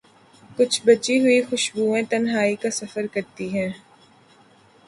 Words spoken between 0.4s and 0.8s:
کچھ